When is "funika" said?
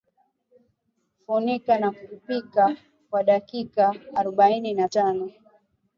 1.27-1.79